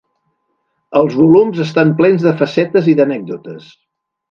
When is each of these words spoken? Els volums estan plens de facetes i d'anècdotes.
Els 0.99 1.17
volums 1.17 1.61
estan 1.67 1.93
plens 2.01 2.25
de 2.29 2.33
facetes 2.41 2.91
i 2.95 2.99
d'anècdotes. 3.03 3.71